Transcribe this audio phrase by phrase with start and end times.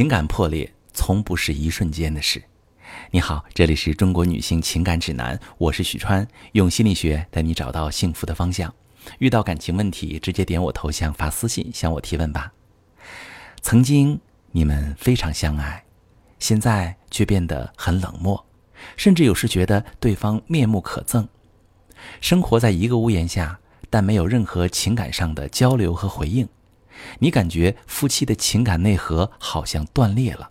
[0.00, 2.42] 情感破裂从不是一瞬间的事。
[3.10, 8.74] 你好，这里是中国女性情感指南，我是许川，用心理学带你找到幸福的方向。
[9.18, 12.50] 遇到感情问题，直接点我头像发私信向我提问吧。
[13.60, 14.18] 曾经
[14.52, 15.84] 你们非常相爱，
[16.38, 18.42] 现在却变得很冷漠，
[18.96, 21.28] 甚至有时觉得对方面目可憎。
[22.22, 23.60] 生活在一个屋檐下，
[23.90, 26.48] 但没有任何情感上的交流和回应。
[27.18, 30.50] 你感觉夫妻的情感内核好像断裂了，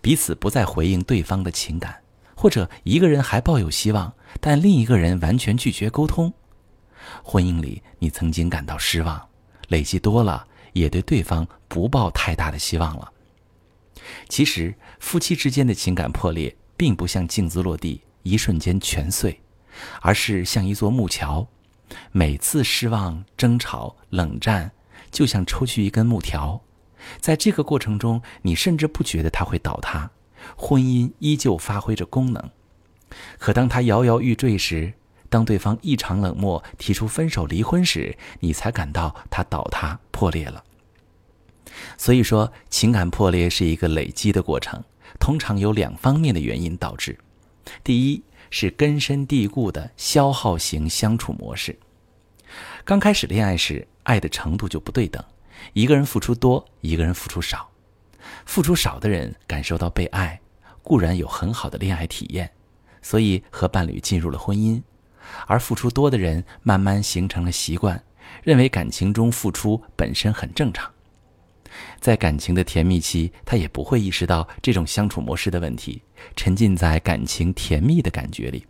[0.00, 2.02] 彼此不再回应对方的情感，
[2.34, 6.32] 或者一个人还抱有希望，但另一个人完全拒绝沟通。
[7.22, 9.28] 婚姻里，你曾经感到失望，
[9.68, 13.12] 累积多了，也对对方不抱太大的希望了。
[14.28, 19.40] 其实，夫妻之间的情感破裂，并不像镜子落地，一瞬间全碎，
[20.00, 21.46] 而是像一座木桥，
[22.12, 24.70] 每次失望、争吵、冷战。
[25.10, 26.60] 就像抽去一根木条，
[27.18, 30.10] 在这个过程中，你甚至不觉得它会倒塌，
[30.56, 32.50] 婚姻依旧发挥着功能。
[33.38, 34.92] 可当它摇摇欲坠时，
[35.28, 40.62] 当对方异常冷漠，提出分手、离婚时，你才感到它倒塌、破裂了。
[41.96, 44.82] 所以说，情感破裂是一个累积的过程，
[45.18, 47.18] 通常有两方面的原因导致：
[47.84, 51.78] 第一是根深蒂固的消耗型相处模式。
[52.84, 55.24] 刚开始恋爱时，爱的程度就不对等，
[55.72, 57.70] 一个人付出多，一个人付出少。
[58.44, 60.40] 付出少的人感受到被爱，
[60.82, 62.50] 固然有很好的恋爱体验，
[63.02, 64.82] 所以和伴侣进入了婚姻；
[65.46, 68.02] 而付出多的人慢慢形成了习惯，
[68.42, 70.90] 认为感情中付出本身很正常。
[72.00, 76.02] 在感情的甜蜜期，他也不会意识到这种相处模式的问题，
[76.34, 78.66] 沉浸在感情甜蜜的感觉里，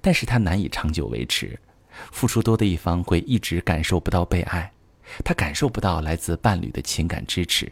[0.00, 1.58] 但是他难以长久维持。
[2.10, 4.72] 付出多的一方会一直感受不到被爱，
[5.24, 7.70] 他感受不到来自伴侣的情感支持，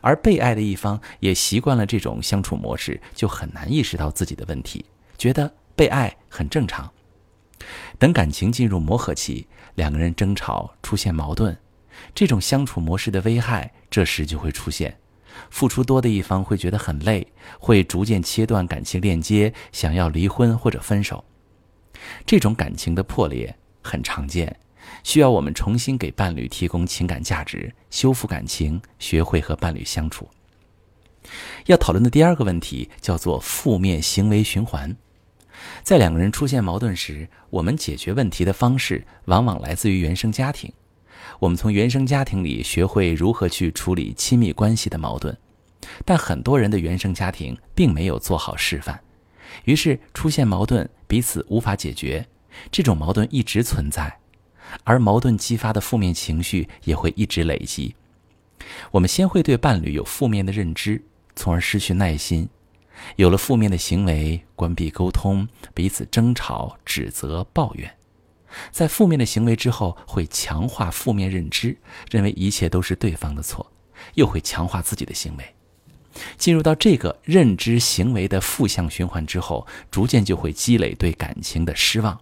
[0.00, 4.84] 而被爱的一方也习惯了这种相处模式，就很难意识到自己的问题，
[5.16, 6.90] 觉得被爱很正常。
[7.98, 11.56] 等感情进入磨合期，两个人争吵出现矛盾，
[12.14, 14.96] 这种相处模式的危害这时就会出现。
[15.50, 17.26] 付出多的一方会觉得很累，
[17.58, 21.22] 会逐渐切断感情链接，想要离婚或者分手。
[22.24, 24.54] 这种感情的破裂很常见，
[25.02, 30.28] 需要我们重新给伴侣提供情感价值，修复感情，学会和伴侣相处。
[31.66, 34.96] 要讨论的第二个问题叫做负面行为循环。
[35.82, 40.72] 在两个人出现矛盾时，我们解决问题的方式往往来自于原生家庭。
[41.40, 45.36] 我们从原生家庭里学会如何去处理亲密关系的矛盾，
[46.04, 49.00] 但很多人的原生家庭并没有做好示范。
[49.64, 52.26] 于是出现矛盾，彼此无法解决，
[52.70, 54.18] 这种矛盾一直存在，
[54.84, 57.94] 而矛盾激发的负面情绪也会一直累积。
[58.90, 61.02] 我们先会对伴侣有负面的认知，
[61.34, 62.48] 从而失去耐心，
[63.16, 67.92] 有了负面的行为，关闭沟通，彼此争吵、指责、抱怨。
[68.70, 71.76] 在负面的行为之后，会强化负面认知，
[72.10, 73.70] 认为一切都是对方的错，
[74.14, 75.55] 又会强化自己的行为。
[76.36, 82.18] 进入到这个认知行为的负向循环之后，逐渐就会积累对感情的失望，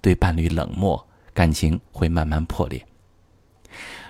[0.00, 2.84] 对伴侣冷漠，感情会慢慢破裂。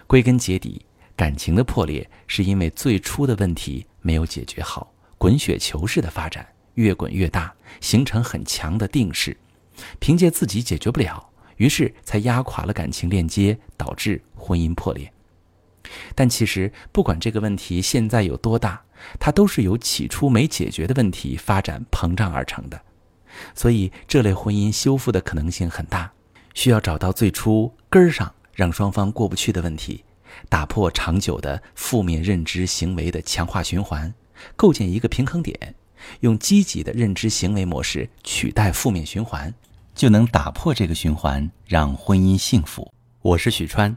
[0.06, 0.84] 归根结底，
[1.16, 9.36] 感情的破裂是因为最初的问题没有解决好，滚雪球式的发展，越滚越大，形成很强的定势，
[9.98, 15.10] 凭借自己解决不了，于是才压垮了感情链接，导致婚姻破裂。
[16.14, 18.82] 但其实，不管这个问题现在有多大，
[19.18, 22.80] 它都是由起初没解决的问题发展膨胀而成的。
[23.54, 26.12] 所以，这类婚姻修复的可能性很大，
[26.54, 30.04] 需要找到最初根儿上让双方过不去的问题，
[30.48, 34.12] 打破长久的负面认知行为的强化循环，
[34.54, 35.74] 构建一个平衡点，
[36.20, 39.52] 用积极的认知行为模式取代负面循环，
[39.94, 42.92] 就能打破这个循环，让婚姻幸福。
[43.22, 43.96] 我是许川。